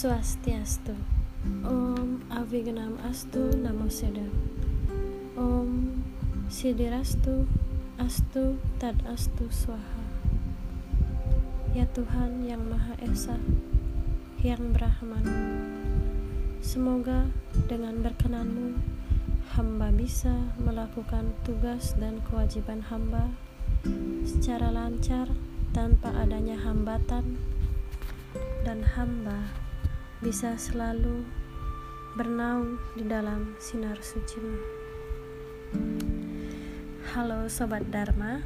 Swastiastu 0.00 0.96
Om 1.60 2.24
Avignam 2.32 2.96
Astu 3.04 3.52
Namo 3.52 3.84
Seda 3.92 4.24
Om 5.36 6.00
Sidirastu 6.48 7.44
Astu 8.00 8.56
Tad 8.80 8.96
Astu 9.04 9.52
Swaha. 9.52 10.00
Ya 11.76 11.84
Tuhan 11.92 12.48
yang 12.48 12.64
Maha 12.64 12.96
Esa 13.04 13.36
Yang 14.40 14.72
Brahman. 14.72 15.26
Semoga 16.64 17.28
dengan 17.68 18.00
berkenanmu 18.00 18.80
hamba 19.52 19.92
bisa 19.92 20.32
melakukan 20.64 21.28
tugas 21.44 21.92
dan 22.00 22.24
kewajiban 22.24 22.80
hamba 22.88 23.28
secara 24.24 24.72
lancar 24.72 25.28
tanpa 25.76 26.08
adanya 26.24 26.56
hambatan 26.56 27.36
dan 28.64 28.80
hamba 28.96 29.44
bisa 30.20 30.52
selalu 30.60 31.24
bernaung 32.12 32.76
di 32.92 33.08
dalam 33.08 33.56
sinar 33.56 33.96
sucimu. 34.04 34.52
Halo 37.16 37.48
Sobat 37.48 37.88
Dharma, 37.88 38.44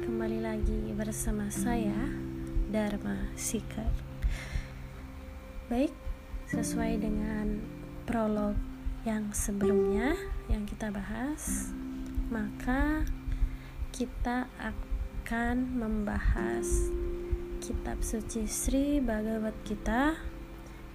kembali 0.00 0.40
lagi 0.40 0.96
bersama 0.96 1.52
saya 1.52 2.08
Dharma 2.72 3.36
Seeker. 3.36 3.92
Baik, 5.68 5.92
sesuai 6.48 7.04
dengan 7.04 7.60
prolog 8.08 8.56
yang 9.04 9.28
sebelumnya 9.36 10.16
yang 10.48 10.64
kita 10.64 10.88
bahas, 10.88 11.68
maka 12.32 13.04
kita 13.92 14.48
akan 14.56 15.68
membahas 15.76 16.88
kitab 17.60 18.00
suci 18.00 18.48
Sri 18.48 19.04
Bhagavad 19.04 19.52
Gita 19.68 20.35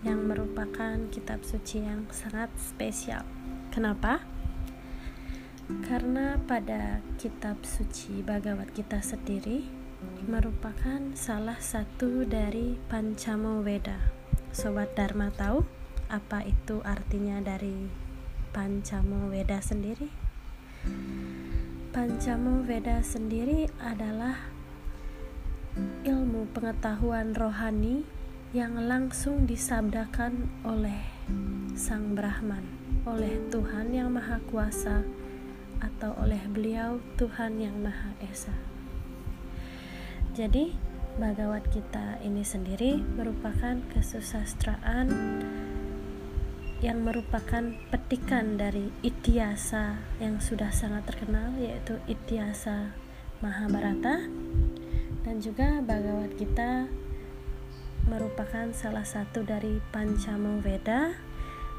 yang 0.01 0.25
merupakan 0.25 0.97
kitab 1.13 1.45
suci 1.45 1.85
yang 1.85 2.09
sangat 2.09 2.49
spesial. 2.57 3.21
Kenapa? 3.69 4.25
Karena 5.87 6.35
pada 6.41 6.99
kitab 7.21 7.61
suci 7.63 8.25
Bhagavad 8.25 8.73
Gita 8.75 8.99
sendiri 8.99 9.63
merupakan 10.25 10.99
salah 11.13 11.61
satu 11.61 12.25
dari 12.25 12.75
Pancamo 12.89 13.61
Veda. 13.61 14.11
Sobat 14.51 14.97
Dharma 14.97 15.31
tahu 15.31 15.63
apa 16.11 16.43
itu 16.43 16.83
artinya 16.83 17.39
dari 17.39 17.87
Pancamo 18.51 19.31
Veda 19.31 19.63
sendiri? 19.63 20.11
Pancamo 21.95 22.65
Veda 22.67 22.99
sendiri 22.99 23.69
adalah 23.79 24.51
ilmu 26.03 26.51
pengetahuan 26.51 27.31
rohani 27.31 28.03
yang 28.51 28.75
langsung 28.83 29.47
disabdakan 29.47 30.51
oleh 30.67 30.99
Sang 31.71 32.19
Brahman, 32.19 32.67
oleh 33.07 33.39
Tuhan 33.47 33.95
yang 33.95 34.11
Maha 34.11 34.43
Kuasa, 34.51 35.07
atau 35.79 36.11
oleh 36.19 36.43
beliau 36.51 36.99
Tuhan 37.15 37.63
yang 37.63 37.79
Maha 37.79 38.11
Esa. 38.19 38.51
Jadi, 40.35 40.75
Bhagavad 41.15 41.63
Gita 41.71 42.19
ini 42.27 42.43
sendiri 42.43 42.99
merupakan 42.99 43.79
kesusastraan 43.95 45.07
yang 46.83 47.07
merupakan 47.07 47.71
petikan 47.87 48.59
dari 48.59 48.91
Ityasa 48.99 49.95
yang 50.19 50.43
sudah 50.43 50.75
sangat 50.75 51.07
terkenal 51.07 51.55
yaitu 51.55 51.99
Ityasa 52.03 52.95
Mahabharata 53.39 54.27
dan 55.23 55.35
juga 55.39 55.79
Bhagavad 55.83 56.35
Gita 56.35 56.87
merupakan 58.09 58.69
salah 58.73 59.05
satu 59.05 59.45
dari 59.45 59.81
Pancamo 59.93 60.61
Veda 60.61 61.13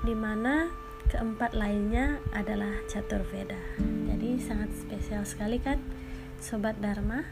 di 0.02 0.14
mana 0.14 0.70
keempat 1.10 1.54
lainnya 1.54 2.22
adalah 2.34 2.72
Catur 2.86 3.26
Veda. 3.26 3.58
Jadi 3.80 4.38
sangat 4.38 4.70
spesial 4.74 5.26
sekali 5.26 5.58
kan 5.58 5.82
sobat 6.42 6.78
Dharma? 6.82 7.22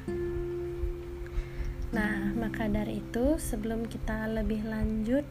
Nah, 1.90 2.30
maka 2.38 2.70
dari 2.70 3.02
itu 3.02 3.34
sebelum 3.34 3.90
kita 3.90 4.30
lebih 4.30 4.62
lanjut 4.62 5.26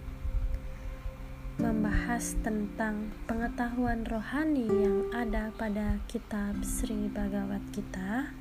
membahas 1.59 2.39
tentang 2.39 3.11
pengetahuan 3.27 4.07
rohani 4.07 4.67
yang 4.67 5.11
ada 5.11 5.51
pada 5.55 5.99
kitab 6.07 6.59
Sri 6.63 7.11
Bhagavad 7.11 7.63
Gita, 7.75 8.31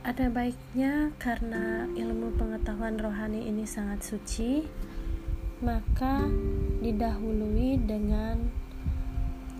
ada 0.00 0.32
baiknya 0.32 1.12
karena 1.20 1.84
ilmu 1.92 2.32
pengetahuan 2.40 2.96
rohani 2.96 3.44
ini 3.44 3.68
sangat 3.68 4.00
suci, 4.00 4.64
maka 5.60 6.24
didahului 6.80 7.76
dengan 7.84 8.48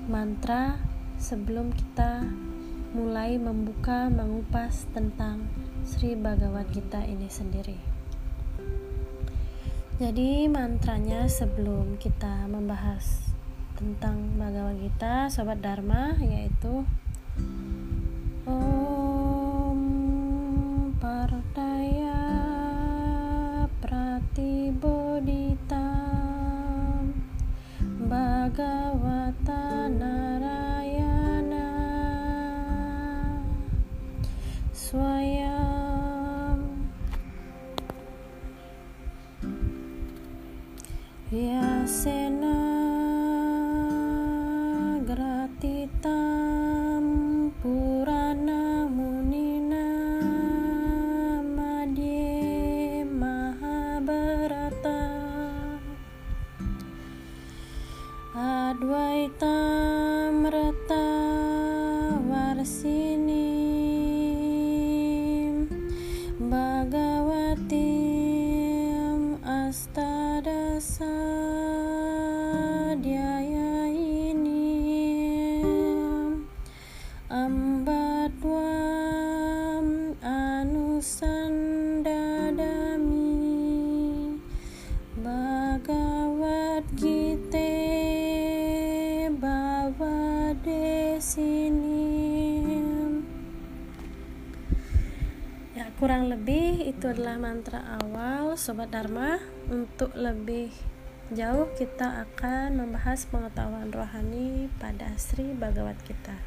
mantra 0.08 0.80
sebelum 1.20 1.76
kita 1.76 2.24
mulai 2.96 3.36
membuka 3.36 4.08
mengupas 4.08 4.88
tentang 4.96 5.44
Sri 5.84 6.16
Bhagavad 6.16 6.72
Gita 6.72 7.04
ini 7.04 7.28
sendiri. 7.28 7.76
Jadi 10.00 10.48
mantranya 10.48 11.28
sebelum 11.28 12.00
kita 12.00 12.48
membahas 12.48 13.28
tentang 13.76 14.40
Bhagavad 14.40 14.80
Gita, 14.80 15.28
Sobat 15.28 15.60
Dharma, 15.60 16.16
yaitu 16.24 16.88
Oh 18.48 18.99
Advaitam 58.32 59.50
Rata 60.46 61.02
Varsini 62.30 63.09
kurang 96.00 96.32
lebih 96.32 96.88
itu 96.88 97.12
adalah 97.12 97.36
mantra 97.36 98.00
awal 98.00 98.56
sobat 98.56 98.88
dharma. 98.88 99.36
Untuk 99.68 100.16
lebih 100.16 100.72
jauh 101.28 101.68
kita 101.76 102.24
akan 102.24 102.80
membahas 102.80 103.28
pengetahuan 103.28 103.92
rohani 103.92 104.72
pada 104.80 105.12
Sri 105.20 105.52
Bhagavad 105.52 106.00
Gita. 106.08 106.40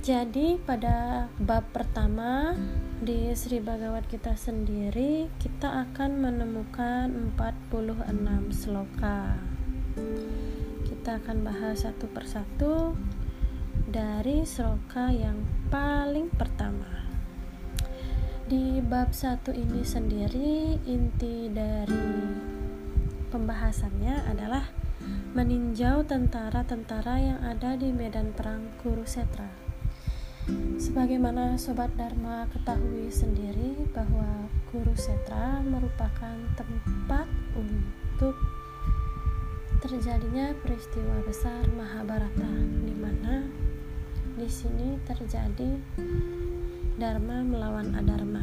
Jadi 0.00 0.56
pada 0.64 1.28
bab 1.36 1.68
pertama 1.76 2.56
di 3.04 3.36
Sri 3.36 3.60
Bhagavad 3.60 4.08
Gita 4.08 4.40
sendiri 4.40 5.28
kita 5.36 5.84
akan 5.84 6.16
menemukan 6.16 7.12
46 7.36 8.56
sloka. 8.56 9.36
Kita 10.88 11.20
akan 11.20 11.44
bahas 11.44 11.84
satu 11.84 12.08
persatu 12.08 12.96
dari 13.94 14.42
sloka 14.42 15.12
yang 15.12 15.38
paling 15.74 16.30
pertama. 16.30 16.86
Di 18.46 18.78
bab 18.78 19.10
satu 19.10 19.50
ini 19.50 19.82
sendiri 19.82 20.78
inti 20.86 21.50
dari 21.50 22.30
pembahasannya 23.34 24.30
adalah 24.30 24.70
meninjau 25.34 26.06
tentara-tentara 26.06 27.18
yang 27.18 27.40
ada 27.42 27.74
di 27.74 27.90
medan 27.90 28.30
perang 28.38 28.70
Kurusetra. 28.86 29.50
Sebagaimana 30.78 31.58
sobat 31.58 31.90
Dharma 31.98 32.46
ketahui 32.54 33.10
sendiri 33.10 33.74
bahwa 33.90 34.46
Kurusetra 34.70 35.58
merupakan 35.58 36.38
tempat 36.54 37.26
untuk 37.58 38.38
terjadinya 39.82 40.54
peristiwa 40.62 41.18
besar 41.26 41.66
Mahabharata 41.74 42.52
di 42.86 42.94
mana 42.94 43.63
di 44.34 44.50
sini 44.50 44.98
terjadi 45.06 45.78
Dharma 46.98 47.42
melawan 47.46 47.94
Adharma. 47.94 48.42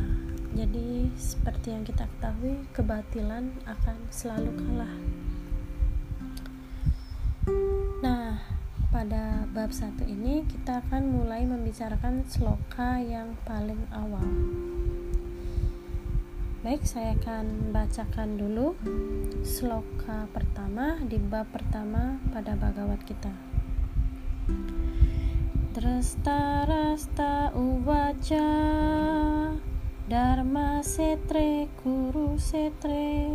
Jadi 0.56 1.12
seperti 1.16 1.72
yang 1.72 1.84
kita 1.84 2.08
ketahui 2.08 2.64
kebatilan 2.72 3.52
akan 3.68 3.98
selalu 4.12 4.52
kalah. 4.56 4.96
Nah, 8.04 8.40
pada 8.92 9.48
bab 9.52 9.72
satu 9.72 10.04
ini 10.08 10.44
kita 10.48 10.84
akan 10.84 11.12
mulai 11.12 11.44
membicarakan 11.48 12.24
sloka 12.28 13.00
yang 13.00 13.36
paling 13.48 13.80
awal. 13.92 14.28
Baik, 16.62 16.84
saya 16.88 17.18
akan 17.20 17.74
bacakan 17.74 18.40
dulu 18.40 18.76
sloka 19.44 20.30
pertama 20.32 21.00
di 21.04 21.20
bab 21.20 21.50
pertama 21.52 22.20
pada 22.32 22.54
Bhagavad 22.56 23.02
kita. 23.04 23.50
Drasta 25.81 26.62
rasta 26.69 27.50
uvaca 27.57 28.45
Dharma 30.06 30.86
setre 30.86 31.74
kuru 31.81 32.38
setre 32.38 33.33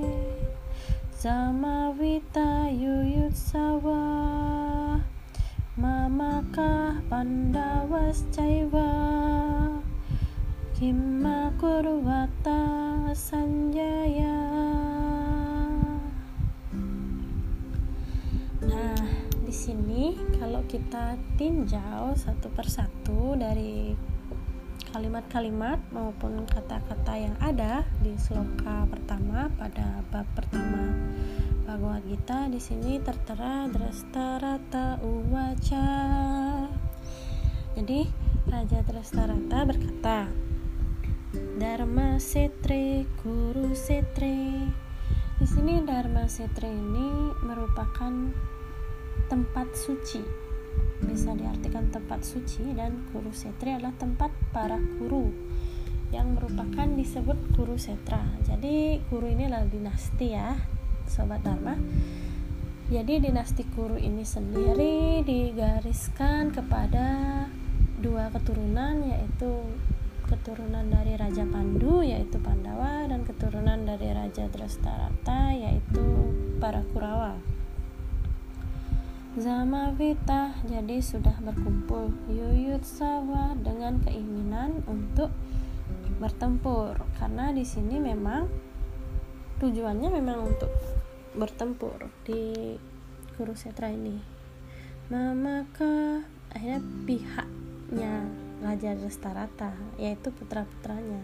Samavita 1.11 2.71
yuyutsawa 2.71 3.99
Mamakah 5.75 7.03
pandawas 7.11 8.23
caiva 8.31 8.95
Kimma 10.79 11.51
kurvata 11.59 12.63
Sanjaya. 13.11 14.56
Sini 19.57 20.13
kalau 20.37 20.61
kita 20.69 21.17
tinjau 21.41 22.13
satu 22.13 22.53
persatu 22.53 23.33
dari 23.41 23.97
kalimat-kalimat 24.93 25.81
maupun 25.97 26.45
kata-kata 26.45 27.17
yang 27.17 27.33
ada 27.41 27.89
di 28.05 28.13
sloka 28.21 28.85
pertama 28.93 29.49
pada 29.57 30.05
bab 30.13 30.29
pertama 30.37 30.93
Bhagavad 31.65 32.05
Gita 32.05 32.53
di 32.53 32.61
sini 32.61 33.01
tertera 33.01 33.65
Drastarata 33.73 35.01
Uwaca. 35.01 35.89
Jadi 37.75 38.07
Raja 38.47 38.81
Drastarata 38.85 39.59
berkata, 39.67 40.31
Dharma 41.57 42.21
Setre 42.21 43.09
Guru 43.25 43.73
Setre 43.73 44.69
di 45.37 45.45
sini 45.45 45.85
Dharma 45.85 46.25
Setre 46.25 46.73
ini 46.73 47.35
merupakan 47.45 48.13
tempat 49.27 49.73
suci. 49.73 50.21
Bisa 51.05 51.37
diartikan 51.37 51.93
tempat 51.93 52.25
suci 52.25 52.73
dan 52.73 53.05
Guru 53.13 53.33
Setre 53.33 53.77
adalah 53.77 53.93
tempat 54.01 54.33
para 54.53 54.81
guru 54.97 55.29
yang 56.15 56.39
merupakan 56.39 56.87
disebut 56.95 57.37
Guru 57.53 57.77
Setra. 57.77 58.23
Jadi 58.47 59.03
guru 59.11 59.27
ini 59.27 59.51
adalah 59.51 59.67
dinasti 59.67 60.33
ya 60.33 60.55
Sobat 61.07 61.43
Dharma. 61.43 61.75
Jadi 62.87 63.19
dinasti 63.19 63.67
guru 63.75 63.99
ini 63.99 64.23
sendiri 64.23 65.27
digariskan 65.27 66.55
kepada 66.55 67.07
dua 67.99 68.31
keturunan 68.31 69.03
yaitu 69.03 69.67
keturunan 70.31 70.87
dari 70.87 71.19
Raja 71.19 71.43
Pandu 71.47 72.07
yaitu 72.07 72.39
Pandawa 72.39 73.11
dan 73.11 73.27
keturunan 73.27 73.83
dari 73.83 74.15
Raja 74.15 74.47
Drastarata 74.51 75.51
yaitu 75.55 76.31
para 76.63 76.87
Kurawa. 76.95 77.56
Zamavita 79.37 80.57
jadi 80.65 80.97
sudah 81.05 81.37
berkumpul 81.45 82.09
Yuyut 82.25 82.81
Sawa 82.89 83.53
dengan 83.53 84.01
keinginan 84.01 84.81
untuk 84.89 85.29
bertempur. 86.17 86.97
Karena 87.21 87.53
di 87.53 87.61
sini 87.61 88.01
memang 88.01 88.49
tujuannya 89.61 90.09
memang 90.09 90.41
untuk 90.41 90.73
bertempur 91.37 92.09
di 92.25 92.81
Kurusetra 93.37 93.93
ini. 93.93 94.17
Maka 95.13 96.25
akhirnya 96.57 96.81
pihaknya 97.05 98.25
Raja 98.65 98.97
Restarata 98.97 99.77
yaitu 100.01 100.33
putra-putranya. 100.33 101.21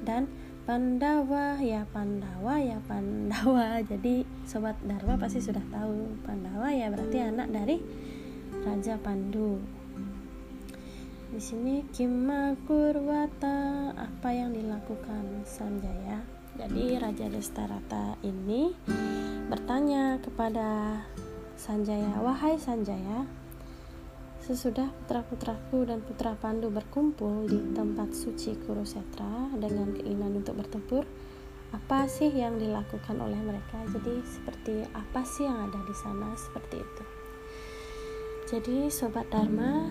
Dan 0.00 0.32
Pandawa 0.68 1.56
ya 1.64 1.88
Pandawa 1.96 2.60
ya 2.60 2.76
Pandawa. 2.84 3.80
Jadi 3.90 4.20
sobat 4.44 4.76
Dharma 4.84 5.16
pasti 5.16 5.40
sudah 5.40 5.64
tahu 5.72 6.20
Pandawa 6.28 6.68
ya 6.68 6.92
berarti 6.92 7.24
anak 7.24 7.48
dari 7.48 7.80
Raja 8.68 9.00
Pandu. 9.00 9.56
Di 11.32 11.40
sini 11.40 11.88
Kima 11.88 12.52
Kurwata 12.68 13.96
apa 13.96 14.28
yang 14.28 14.52
dilakukan 14.52 15.40
Sanjaya? 15.48 16.20
Jadi 16.60 17.00
Raja 17.00 17.32
Restarata 17.32 18.20
ini 18.20 18.68
bertanya 19.48 20.20
kepada 20.20 21.00
Sanjaya 21.56 22.20
wahai 22.20 22.60
Sanjaya 22.60 23.24
Sesudah 24.48 24.88
putra-putraku 25.04 25.84
dan 25.84 26.00
putra 26.00 26.32
Pandu 26.32 26.72
berkumpul 26.72 27.44
di 27.52 27.60
tempat 27.76 28.16
suci 28.16 28.56
Kurusetra 28.56 29.52
dengan 29.52 29.92
keinginan 29.92 30.40
untuk 30.40 30.56
bertempur, 30.56 31.04
apa 31.76 32.08
sih 32.08 32.32
yang 32.32 32.56
dilakukan 32.56 33.20
oleh 33.20 33.36
mereka? 33.44 33.76
Jadi 33.92 34.24
seperti 34.24 34.88
apa 34.96 35.20
sih 35.28 35.44
yang 35.44 35.68
ada 35.68 35.76
di 35.84 35.92
sana 35.92 36.32
seperti 36.32 36.80
itu. 36.80 37.04
Jadi 38.48 38.88
sobat 38.88 39.28
Dharma, 39.28 39.84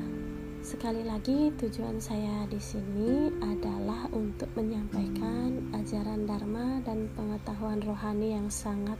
sekali 0.65 1.05
lagi 1.05 1.53
tujuan 1.53 2.01
saya 2.01 2.49
di 2.49 2.57
sini 2.57 3.29
adalah 3.37 4.09
untuk 4.09 4.49
menyampaikan 4.57 5.69
ajaran 5.77 6.25
Dharma 6.25 6.81
dan 6.81 7.13
pengetahuan 7.13 7.77
rohani 7.85 8.33
yang 8.33 8.49
sangat 8.49 8.97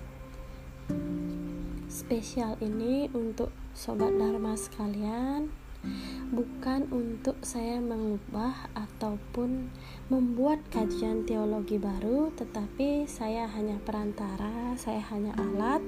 spesial 1.97 2.53
ini 2.61 3.09
untuk 3.17 3.49
sobat 3.73 4.13
Dharma 4.13 4.53
sekalian. 4.53 5.49
Bukan 6.29 6.93
untuk 6.93 7.41
saya 7.41 7.81
mengubah 7.81 8.69
ataupun 8.77 9.73
membuat 10.13 10.61
kajian 10.69 11.25
teologi 11.25 11.81
baru 11.81 12.29
tetapi 12.35 13.09
saya 13.09 13.47
hanya 13.49 13.79
perantara 13.81 14.75
saya 14.75 14.99
hanya 15.09 15.31
alat 15.39 15.79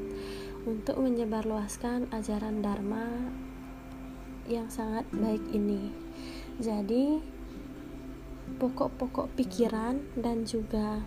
untuk 0.66 0.98
menyebarluaskan 0.98 2.10
ajaran 2.10 2.66
Dharma 2.66 3.06
yang 4.50 4.66
sangat 4.72 5.06
baik 5.14 5.44
ini. 5.54 5.94
Jadi 6.58 7.22
pokok-pokok 8.58 9.36
pikiran 9.38 10.02
dan 10.18 10.48
juga 10.48 11.06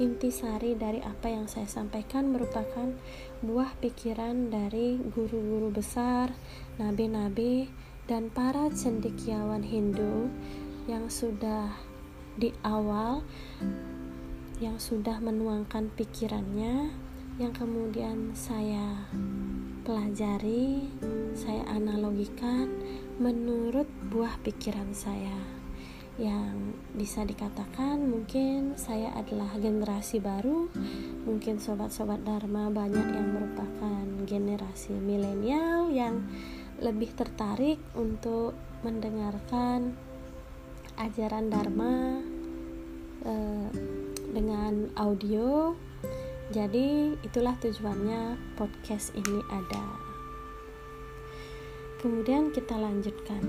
intisari 0.00 0.72
dari 0.72 1.04
apa 1.04 1.28
yang 1.28 1.44
saya 1.44 1.68
sampaikan 1.68 2.32
merupakan 2.32 2.88
buah 3.44 3.76
pikiran 3.84 4.48
dari 4.48 4.96
guru-guru 4.96 5.68
besar, 5.68 6.32
nabi-nabi, 6.80 7.68
dan 8.08 8.32
para 8.32 8.72
cendekiawan 8.72 9.60
Hindu 9.60 10.32
yang 10.88 11.12
sudah 11.12 11.76
di 12.40 12.56
awal 12.64 13.20
yang 14.64 14.80
sudah 14.80 15.20
menuangkan 15.20 15.92
pikirannya 15.92 16.88
yang 17.40 17.52
kemudian 17.56 18.32
saya 18.36 19.08
pelajari, 19.84 20.88
saya 21.32 21.64
analogikan 21.72 22.68
menurut 23.16 23.88
buah 24.08 24.36
pikiran 24.44 24.92
saya 24.96 25.59
yang 26.20 26.76
bisa 26.92 27.24
dikatakan 27.24 27.96
mungkin 28.04 28.76
saya 28.76 29.08
adalah 29.16 29.56
generasi 29.56 30.20
baru. 30.20 30.68
Mungkin 31.24 31.56
sobat-sobat 31.56 32.20
Dharma 32.28 32.68
banyak 32.68 33.08
yang 33.16 33.28
merupakan 33.32 34.04
generasi 34.28 34.92
milenial 34.92 35.88
yang 35.88 36.28
lebih 36.84 37.16
tertarik 37.16 37.80
untuk 37.96 38.52
mendengarkan 38.84 39.96
ajaran 41.00 41.48
Dharma 41.48 42.20
eh, 43.24 43.68
dengan 44.36 44.92
audio. 45.00 45.72
Jadi 46.52 47.16
itulah 47.24 47.56
tujuannya 47.56 48.36
podcast 48.60 49.16
ini 49.16 49.40
ada. 49.48 49.86
Kemudian 52.04 52.52
kita 52.52 52.76
lanjutkan 52.76 53.44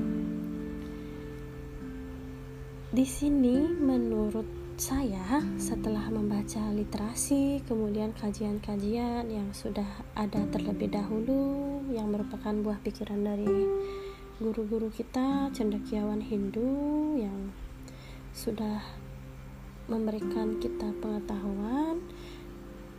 di 2.92 3.08
sini 3.08 3.72
menurut 3.72 4.76
saya 4.76 5.40
setelah 5.56 6.12
membaca 6.12 6.60
literasi 6.76 7.64
kemudian 7.64 8.12
kajian-kajian 8.12 9.32
yang 9.32 9.48
sudah 9.56 9.88
ada 10.12 10.44
terlebih 10.52 10.92
dahulu 10.92 11.80
yang 11.88 12.12
merupakan 12.12 12.52
buah 12.52 12.84
pikiran 12.84 13.24
dari 13.24 13.64
guru-guru 14.44 14.92
kita 14.92 15.48
cendekiawan 15.56 16.20
Hindu 16.20 17.16
yang 17.16 17.56
sudah 18.36 18.84
memberikan 19.88 20.60
kita 20.60 20.92
pengetahuan 21.00 22.04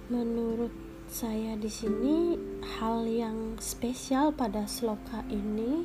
menurut 0.08 0.72
saya 1.12 1.52
di 1.60 1.68
sini 1.68 2.40
hal 2.80 3.04
yang 3.04 3.60
spesial 3.60 4.32
pada 4.32 4.64
sloka 4.64 5.20
ini 5.28 5.84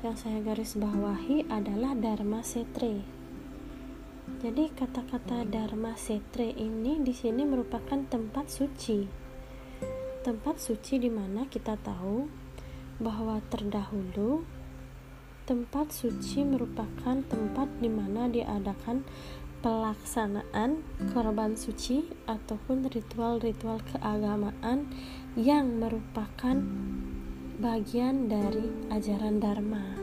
yang 0.00 0.16
saya 0.16 0.40
garis 0.40 0.72
bawahi 0.72 1.44
adalah 1.52 1.92
Dharma 1.92 2.40
Setre. 2.40 3.15
Jadi 4.46 4.70
kata-kata 4.70 5.42
Dharma 5.42 5.98
Setre 5.98 6.46
ini 6.54 7.02
di 7.02 7.10
sini 7.10 7.42
merupakan 7.42 7.98
tempat 8.06 8.46
suci. 8.46 9.02
Tempat 10.22 10.62
suci 10.62 11.02
di 11.02 11.10
mana 11.10 11.50
kita 11.50 11.74
tahu 11.74 12.30
bahwa 13.02 13.42
terdahulu 13.50 14.46
tempat 15.50 15.90
suci 15.90 16.46
merupakan 16.46 17.26
tempat 17.26 17.66
di 17.82 17.90
mana 17.90 18.30
diadakan 18.30 19.02
pelaksanaan 19.66 20.78
korban 21.10 21.58
suci 21.58 22.06
ataupun 22.30 22.86
ritual-ritual 22.86 23.82
keagamaan 23.82 24.86
yang 25.34 25.82
merupakan 25.82 26.54
bagian 27.58 28.30
dari 28.30 28.94
ajaran 28.94 29.42
Dharma. 29.42 29.98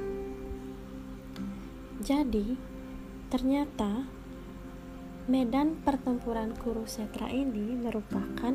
Jadi, 2.04 2.60
ternyata 3.32 4.13
medan 5.24 5.80
pertempuran 5.88 6.52
Kurusetra 6.52 7.32
ini 7.32 7.80
merupakan 7.80 8.52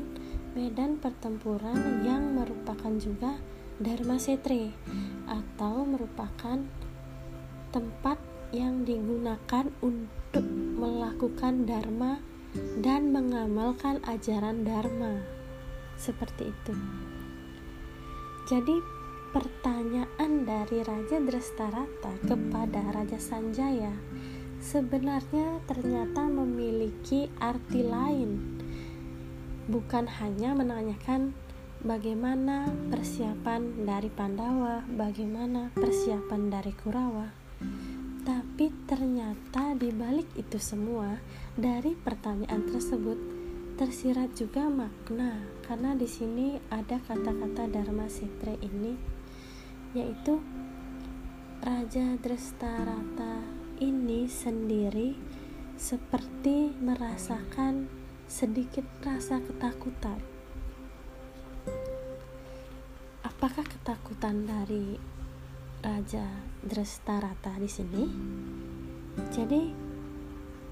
medan 0.53 1.01
pertempuran 1.01 2.05
yang 2.05 2.37
merupakan 2.37 2.93
juga 3.01 3.41
Dharma 3.81 4.21
Setre 4.21 4.77
atau 5.25 5.89
merupakan 5.89 6.61
tempat 7.73 8.19
yang 8.53 8.85
digunakan 8.85 9.65
untuk 9.81 10.45
melakukan 10.77 11.65
dharma 11.65 12.21
dan 12.85 13.17
mengamalkan 13.17 14.05
ajaran 14.05 14.65
dharma. 14.65 15.25
Seperti 15.97 16.53
itu. 16.53 16.75
Jadi 18.49 18.77
pertanyaan 19.33 20.45
dari 20.49 20.81
Raja 20.85 21.21
Drestarata 21.21 22.13
kepada 22.25 22.81
Raja 22.93 23.21
Sanjaya 23.21 23.93
sebenarnya 24.59 25.63
ternyata 25.65 26.27
memiliki 26.27 27.31
arti 27.39 27.83
lain. 27.87 28.59
Bukan 29.69 30.09
hanya 30.21 30.57
menanyakan 30.57 31.35
bagaimana 31.85 32.67
persiapan 32.91 33.87
dari 33.87 34.11
Pandawa, 34.11 34.83
bagaimana 34.89 35.71
persiapan 35.77 36.51
dari 36.51 36.73
Kurawa, 36.75 37.29
tapi 38.27 38.71
ternyata 38.91 39.79
di 39.79 39.95
balik 39.95 40.27
itu 40.35 40.59
semua, 40.59 41.21
dari 41.55 41.95
pertanyaan 41.95 42.67
tersebut 42.67 43.19
tersirat 43.79 44.35
juga 44.35 44.67
makna 44.67 45.39
karena 45.63 45.95
di 45.95 46.11
sini 46.11 46.59
ada 46.67 46.99
kata-kata 46.99 47.71
Dharma 47.71 48.11
Setre 48.11 48.59
ini 48.59 48.99
yaitu 49.95 50.43
Raja 51.63 52.19
Drestarata 52.19 53.58
ini 53.79 54.27
sendiri 54.27 55.15
seperti 55.79 56.75
merasakan 56.83 57.87
sedikit 58.27 58.85
rasa 59.01 59.39
ketakutan. 59.41 60.19
Apakah 63.23 63.63
ketakutan 63.63 64.45
dari 64.45 64.99
Raja 65.79 66.27
Drestarata 66.59 67.55
di 67.55 67.71
sini. 67.71 68.05
Jadi 69.31 69.63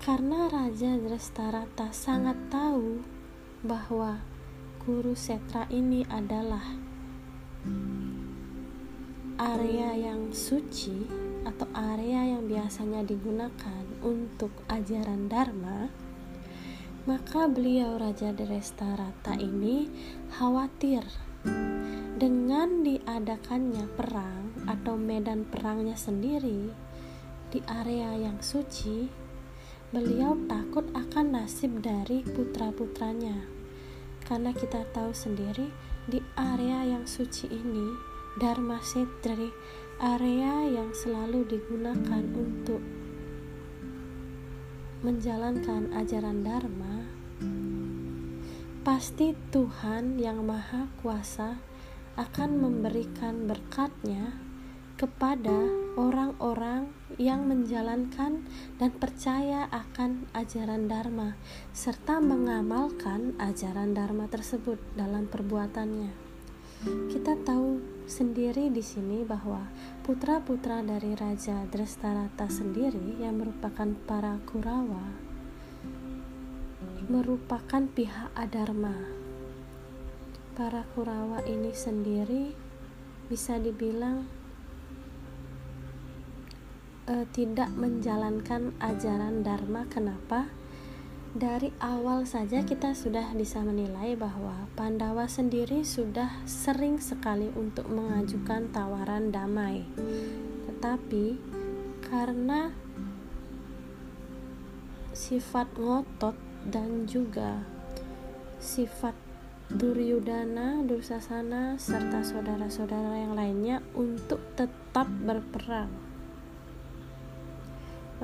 karena 0.02 0.50
Raja 0.50 0.98
Drestarata 0.98 1.94
sangat 1.94 2.34
tahu 2.50 3.06
bahwa 3.62 4.18
Guru 4.82 5.14
Setra 5.14 5.70
ini 5.70 6.02
adalah 6.10 6.62
area 9.38 9.94
yang 9.94 10.34
suci 10.34 11.25
atau 11.46 11.70
area 11.72 12.34
yang 12.34 12.50
biasanya 12.50 13.06
digunakan 13.06 13.84
untuk 14.02 14.50
ajaran 14.66 15.30
Dharma, 15.30 15.86
maka 17.06 17.46
beliau 17.46 17.94
Raja 17.94 18.34
Drestarata 18.34 19.38
ini 19.38 19.86
khawatir 20.34 21.06
dengan 22.18 22.82
diadakannya 22.82 23.86
perang 23.94 24.66
atau 24.66 24.98
medan 24.98 25.46
perangnya 25.46 25.94
sendiri 25.94 26.74
di 27.46 27.62
area 27.70 28.10
yang 28.18 28.42
suci, 28.42 29.06
beliau 29.94 30.34
takut 30.50 30.82
akan 30.90 31.38
nasib 31.38 31.78
dari 31.78 32.26
putra-putranya. 32.26 33.46
Karena 34.26 34.50
kita 34.50 34.82
tahu 34.90 35.14
sendiri 35.14 35.70
di 36.10 36.18
area 36.34 36.82
yang 36.82 37.06
suci 37.06 37.46
ini, 37.46 37.94
Dharma 38.34 38.82
Setri, 38.82 39.52
area 39.96 40.68
yang 40.68 40.92
selalu 40.92 41.48
digunakan 41.48 42.20
untuk 42.36 42.84
menjalankan 45.00 45.88
ajaran 45.96 46.44
Dharma, 46.44 47.08
pasti 48.84 49.32
Tuhan 49.48 50.20
yang 50.20 50.44
Maha 50.44 50.92
Kuasa 51.00 51.56
akan 52.20 52.50
memberikan 52.60 53.48
berkatnya 53.48 54.36
kepada 55.00 55.64
orang-orang 55.96 56.92
yang 57.16 57.48
menjalankan 57.48 58.44
dan 58.76 58.90
percaya 59.00 59.64
akan 59.72 60.28
ajaran 60.36 60.92
Dharma 60.92 61.40
serta 61.72 62.20
mengamalkan 62.20 63.32
ajaran 63.40 63.96
Dharma 63.96 64.28
tersebut 64.28 64.76
dalam 64.92 65.24
perbuatannya. 65.24 66.25
Kita 66.84 67.32
tahu 67.40 67.80
sendiri 68.04 68.68
di 68.68 68.84
sini 68.84 69.24
bahwa 69.24 69.64
putra-putra 70.04 70.84
dari 70.84 71.16
Raja 71.16 71.64
Drestarata 71.72 72.50
sendiri 72.52 73.16
yang 73.16 73.40
merupakan 73.40 73.88
para 74.04 74.36
Kurawa 74.44 75.24
merupakan 77.06 77.86
pihak 77.86 78.34
Adharma 78.34 79.16
para 80.58 80.82
Kurawa 80.92 81.44
ini 81.46 81.70
sendiri 81.70 82.56
bisa 83.28 83.60
dibilang 83.62 84.26
uh, 87.06 87.24
tidak 87.36 87.70
menjalankan 87.76 88.74
ajaran 88.82 89.44
Dharma. 89.44 89.86
Kenapa? 89.92 90.50
Dari 91.36 91.68
awal 91.84 92.24
saja 92.24 92.64
kita 92.64 92.96
sudah 92.96 93.36
bisa 93.36 93.60
menilai 93.60 94.16
bahwa 94.16 94.72
Pandawa 94.72 95.28
sendiri 95.28 95.84
sudah 95.84 96.32
sering 96.48 96.96
sekali 96.96 97.52
untuk 97.52 97.92
mengajukan 97.92 98.72
tawaran 98.72 99.28
damai. 99.28 99.84
Tetapi 100.64 101.36
karena 102.08 102.72
sifat 105.12 105.76
ngotot 105.76 106.40
dan 106.72 107.04
juga 107.04 107.60
sifat 108.56 109.12
Duryudana, 109.68 110.88
Dursasana, 110.88 111.76
serta 111.76 112.24
saudara-saudara 112.24 113.12
yang 113.12 113.36
lainnya 113.36 113.84
untuk 113.92 114.40
tetap 114.56 115.04
berperang. 115.04 115.92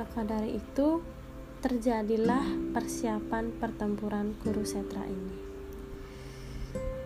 Maka 0.01 0.25
dari 0.25 0.57
itu, 0.57 1.05
terjadilah 1.63 2.75
persiapan 2.75 3.55
pertempuran 3.55 4.35
Kurusetra 4.43 5.07
ini. 5.07 5.39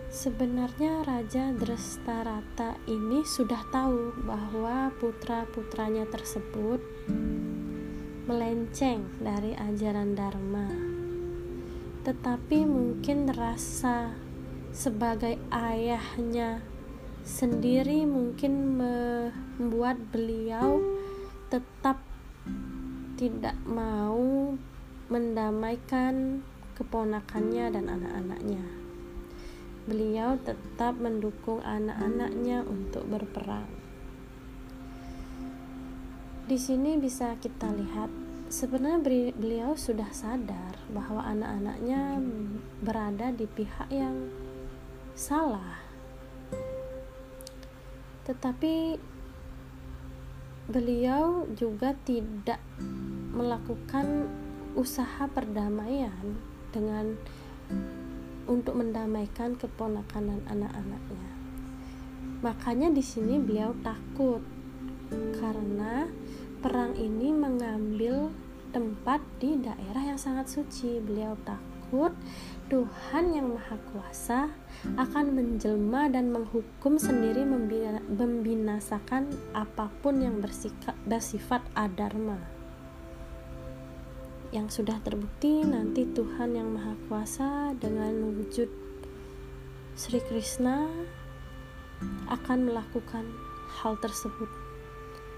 Sebenarnya 0.09 1.05
Raja 1.05 1.53
Drestarata 1.53 2.73
ini 2.89 3.21
sudah 3.21 3.61
tahu 3.69 4.17
bahwa 4.25 4.89
putra-putranya 4.97 6.09
tersebut 6.09 6.81
melenceng 8.25 9.05
dari 9.21 9.53
ajaran 9.53 10.17
Dharma. 10.17 10.65
Tetapi 12.01 12.65
mungkin 12.65 13.29
rasa 13.29 14.17
sebagai 14.73 15.37
ayahnya 15.53 16.65
sendiri 17.21 18.09
mungkin 18.09 18.81
membuat 18.81 20.01
beliau 20.09 20.81
tetap 21.53 22.06
tidak 23.17 23.57
mau 23.65 24.53
mendamaikan 25.09 26.45
keponakannya 26.77 27.73
dan 27.73 27.89
anak-anaknya. 27.89 28.61
Beliau 29.89 30.37
tetap 30.37 31.01
mendukung 31.01 31.65
anak-anaknya 31.65 32.61
untuk 32.61 33.09
berperang. 33.09 33.65
Di 36.45 36.55
sini 36.55 36.95
bisa 37.01 37.33
kita 37.41 37.73
lihat 37.73 38.13
sebenarnya 38.47 39.33
beliau 39.33 39.73
sudah 39.73 40.07
sadar 40.13 40.79
bahwa 40.93 41.25
anak-anaknya 41.25 42.21
berada 42.85 43.33
di 43.33 43.49
pihak 43.49 43.89
yang 43.89 44.29
salah. 45.17 45.81
Tetapi 48.23 48.99
beliau 50.67 51.47
juga 51.55 51.95
tidak 52.03 52.59
melakukan 53.31 54.27
usaha 54.75 55.25
perdamaian 55.31 56.35
dengan 56.75 57.15
untuk 58.47 58.75
mendamaikan 58.75 59.55
keponakan 59.55 60.35
dan 60.35 60.41
anak-anaknya. 60.47 61.29
Makanya 62.43 62.91
di 62.91 63.03
sini 63.03 63.39
beliau 63.39 63.73
takut 63.83 64.43
karena 65.39 66.07
perang 66.59 66.93
ini 66.99 67.31
mengambil 67.31 68.31
tempat 68.75 69.23
di 69.39 69.55
daerah 69.57 70.03
yang 70.03 70.19
sangat 70.19 70.51
suci. 70.51 70.99
Beliau 70.99 71.39
takut 71.47 71.76
Tuhan 72.67 73.31
yang 73.31 73.55
Maha 73.55 73.79
Kuasa 73.91 74.51
akan 74.99 75.25
menjelma 75.31 76.11
dan 76.11 76.35
menghukum 76.35 76.99
sendiri 76.99 77.47
membinasakan 78.11 79.31
apa 79.55 79.87
pun 80.03 80.19
yang 80.19 80.43
bersikap, 80.43 80.99
bersifat 81.07 81.63
adharma. 81.79 82.35
Yang 84.51 84.83
sudah 84.83 84.99
terbukti 84.99 85.63
nanti 85.63 86.03
Tuhan 86.11 86.59
yang 86.59 86.75
Maha 86.75 86.99
Kuasa 87.07 87.71
dengan 87.79 88.35
wujud 88.35 88.67
Sri 89.95 90.19
Krishna 90.27 90.91
akan 92.27 92.67
melakukan 92.67 93.25
hal 93.79 93.95
tersebut 94.03 94.51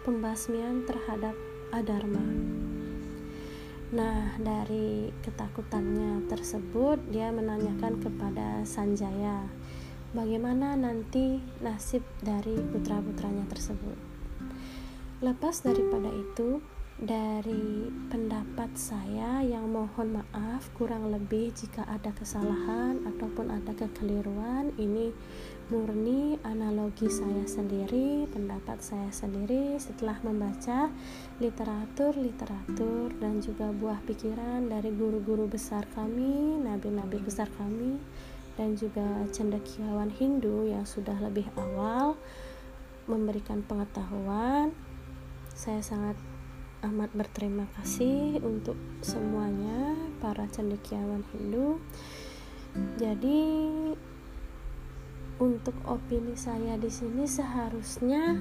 pembasmian 0.01 0.84
terhadap 0.89 1.38
adharma 1.70 2.25
Nah, 3.89 4.38
dari 4.38 5.10
ketakutannya 5.25 6.29
tersebut, 6.29 7.01
dia 7.10 7.34
menanyakan 7.34 7.98
kepada 7.98 8.62
Sanjaya, 8.62 9.50
bagaimana 10.13 10.77
nanti 10.77 11.41
nasib 11.58 12.05
dari 12.22 12.53
putra-putranya 12.53 13.50
tersebut. 13.50 13.98
Lepas 15.25 15.65
daripada 15.65 16.13
itu, 16.13 16.62
dari 17.00 17.88
pendapat 18.12 18.75
saya 18.75 19.39
yang 19.39 19.72
mohon 19.72 20.20
maaf 20.20 20.68
kurang 20.75 21.08
lebih 21.08 21.48
jika 21.56 21.88
ada 21.88 22.12
kesalahan 22.12 23.00
ataupun 23.08 23.48
ada 23.48 23.72
kekeliruan 23.72 24.75
ini 24.75 25.15
murni 25.72 26.36
analogi 26.44 27.08
saya 27.08 27.48
sendiri 27.48 28.27
pendapat 28.27 28.84
saya 28.84 29.08
sendiri. 29.15 29.79
Setelah 29.79 30.20
membaca 30.27 30.91
literatur-literatur 31.39 33.15
dan 33.15 33.39
juga 33.39 33.72
buah 33.72 34.03
pikiran 34.03 34.68
dari 34.68 34.91
guru-guru 34.91 35.48
besar 35.48 35.88
kami 35.96 36.60
nabi-nabi 36.60 37.24
besar 37.24 37.48
kami 37.56 37.96
dan 38.60 38.75
juga 38.75 39.24
cendekiawan 39.32 40.12
Hindu 40.12 40.68
yang 40.68 40.84
sudah 40.84 41.15
lebih 41.24 41.48
awal 41.56 42.20
memberikan 43.08 43.63
pengetahuan 43.63 44.75
saya 45.56 45.79
sangat 45.79 46.20
amat 46.79 47.12
berterima 47.12 47.67
kasih 47.75 48.39
untuk 48.39 48.79
semuanya 49.03 50.00
para 50.24 50.48
cendekiawan 50.48 51.27
Hindu. 51.36 51.83
Jadi 52.95 53.67
untuk 55.39 55.75
opini 55.83 56.36
saya 56.39 56.79
di 56.79 56.88
sini 56.88 57.27
seharusnya 57.27 58.39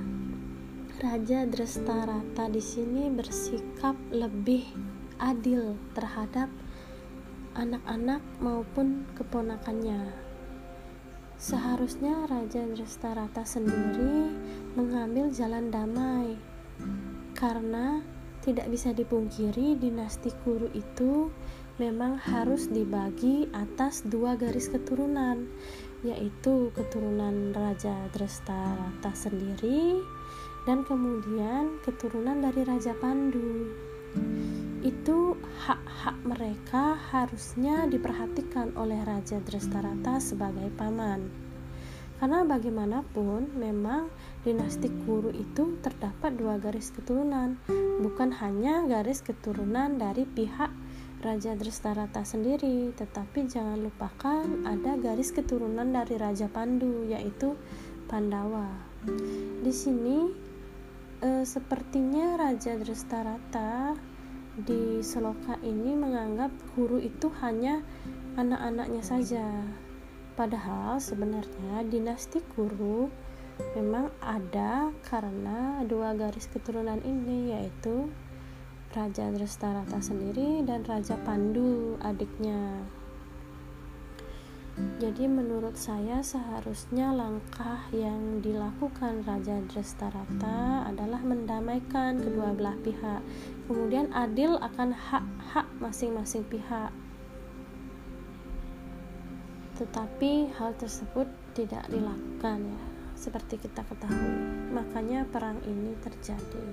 Raja 0.98 1.46
Drestarata 1.46 2.50
di 2.50 2.62
sini 2.62 3.06
bersikap 3.10 3.94
lebih 4.10 4.66
adil 5.18 5.78
terhadap 5.94 6.50
anak-anak 7.58 8.22
maupun 8.38 9.06
keponakannya. 9.18 10.14
Seharusnya 11.38 12.26
Raja 12.26 12.66
Drestarata 12.66 13.46
sendiri 13.46 14.34
mengambil 14.74 15.30
jalan 15.30 15.70
damai 15.70 16.34
karena 17.38 18.02
tidak 18.48 18.72
bisa 18.72 18.96
dipungkiri 18.96 19.76
dinasti 19.76 20.32
Kuru 20.40 20.72
itu 20.72 21.28
memang 21.76 22.16
harus 22.16 22.72
dibagi 22.72 23.44
atas 23.52 24.00
dua 24.08 24.40
garis 24.40 24.72
keturunan 24.72 25.44
yaitu 26.00 26.72
keturunan 26.72 27.52
Raja 27.52 28.08
Drestarata 28.16 29.12
sendiri 29.12 30.00
dan 30.64 30.80
kemudian 30.88 31.76
keturunan 31.84 32.40
dari 32.40 32.64
Raja 32.64 32.96
Pandu. 32.96 33.68
Itu 34.80 35.36
hak-hak 35.68 36.16
mereka 36.24 36.96
harusnya 37.12 37.84
diperhatikan 37.84 38.72
oleh 38.80 39.04
Raja 39.04 39.44
Drestarata 39.44 40.22
sebagai 40.22 40.72
paman 40.80 41.47
karena 42.18 42.42
bagaimanapun 42.42 43.54
memang 43.54 44.10
dinasti 44.42 44.90
Kuru 45.06 45.30
itu 45.30 45.78
terdapat 45.78 46.34
dua 46.34 46.58
garis 46.58 46.90
keturunan, 46.90 47.54
bukan 48.02 48.34
hanya 48.42 48.82
garis 48.90 49.22
keturunan 49.22 50.02
dari 50.02 50.26
pihak 50.26 50.70
Raja 51.18 51.54
Drestarata 51.58 52.22
sendiri, 52.22 52.94
tetapi 52.94 53.46
jangan 53.50 53.82
lupakan 53.82 54.66
ada 54.66 54.94
garis 54.98 55.34
keturunan 55.34 55.90
dari 55.90 56.14
Raja 56.14 56.46
Pandu 56.46 57.06
yaitu 57.06 57.58
Pandawa. 58.06 58.66
Di 59.62 59.70
sini 59.74 60.30
e, 61.22 61.42
sepertinya 61.46 62.38
Raja 62.38 62.74
Drestarata 62.78 63.94
di 64.58 65.02
Seloka 65.06 65.58
ini 65.62 65.94
menganggap 65.94 66.50
Kuru 66.74 66.98
itu 66.98 67.30
hanya 67.42 67.82
anak-anaknya 68.34 69.02
saja 69.02 69.46
Padahal 70.38 71.02
sebenarnya 71.02 71.82
dinasti 71.82 72.38
Kuru 72.54 73.10
memang 73.74 74.06
ada 74.22 74.94
karena 75.02 75.82
dua 75.82 76.14
garis 76.14 76.46
keturunan 76.46 77.02
ini 77.02 77.50
yaitu 77.58 78.06
Raja 78.94 79.34
Drestarata 79.34 79.98
sendiri 79.98 80.62
dan 80.62 80.86
Raja 80.86 81.18
Pandu 81.26 81.98
adiknya. 81.98 82.86
Jadi 85.02 85.26
menurut 85.26 85.74
saya 85.74 86.22
seharusnya 86.22 87.10
langkah 87.10 87.90
yang 87.90 88.38
dilakukan 88.38 89.26
Raja 89.26 89.58
Drestarata 89.66 90.86
adalah 90.86 91.18
mendamaikan 91.18 92.22
kedua 92.22 92.54
belah 92.54 92.78
pihak. 92.86 93.26
Kemudian 93.66 94.14
adil 94.14 94.54
akan 94.62 94.94
hak-hak 94.94 95.66
masing-masing 95.82 96.46
pihak 96.46 96.94
tetapi 99.78 100.50
hal 100.58 100.74
tersebut 100.74 101.30
tidak 101.54 101.86
dilakukan 101.86 102.66
ya 102.66 102.82
seperti 103.18 103.58
kita 103.58 103.82
ketahui. 103.86 104.70
Makanya 104.74 105.26
perang 105.26 105.58
ini 105.66 105.94
terjadi. 105.98 106.66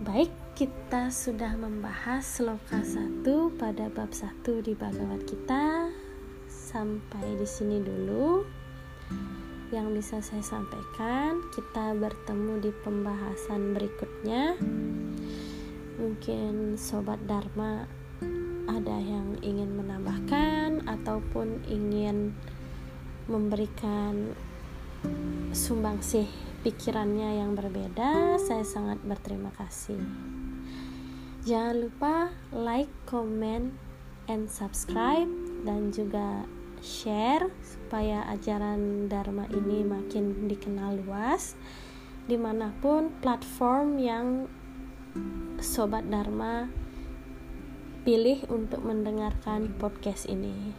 Baik 0.00 0.32
kita 0.56 1.12
sudah 1.12 1.52
membahas 1.60 2.24
sloka 2.24 2.80
1 2.80 3.20
pada 3.60 3.92
bab 3.92 4.08
1 4.16 4.64
di 4.64 4.72
Bhagavad 4.72 5.28
kita 5.28 5.92
sampai 6.48 7.36
di 7.36 7.44
sini 7.44 7.84
dulu. 7.84 8.44
Yang 9.70 9.86
bisa 10.00 10.16
saya 10.24 10.42
sampaikan 10.42 11.44
kita 11.52 11.92
bertemu 11.94 12.64
di 12.64 12.70
pembahasan 12.80 13.76
berikutnya. 13.76 14.56
Mungkin 16.00 16.80
sobat 16.80 17.20
dharma 17.28 17.99
ada 18.70 18.96
yang 19.02 19.34
ingin 19.42 19.74
menambahkan 19.74 20.86
ataupun 20.86 21.66
ingin 21.66 22.30
memberikan 23.26 24.34
sumbangsih 25.50 26.30
pikirannya 26.62 27.42
yang 27.42 27.58
berbeda, 27.58 28.38
saya 28.38 28.62
sangat 28.62 29.02
berterima 29.02 29.50
kasih. 29.58 29.98
Jangan 31.42 31.76
lupa 31.88 32.14
like, 32.52 32.92
comment, 33.08 33.72
and 34.28 34.46
subscribe 34.46 35.28
dan 35.66 35.90
juga 35.90 36.46
share 36.80 37.48
supaya 37.64 38.24
ajaran 38.30 39.10
Dharma 39.10 39.48
ini 39.52 39.84
makin 39.84 40.48
dikenal 40.48 41.00
luas 41.04 41.58
di 42.28 42.38
mana 42.38 42.70
pun 42.78 43.10
platform 43.18 43.98
yang 43.98 44.26
Sobat 45.60 46.06
Dharma 46.08 46.70
pilih 48.00 48.40
untuk 48.48 48.80
mendengarkan 48.80 49.76
podcast 49.76 50.24
ini. 50.24 50.72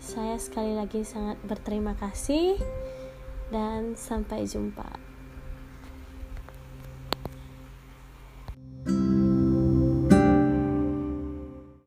Saya 0.00 0.40
sekali 0.40 0.72
lagi 0.72 1.04
sangat 1.04 1.36
berterima 1.44 1.92
kasih 1.96 2.56
dan 3.52 3.94
sampai 3.96 4.48
jumpa. 4.48 5.05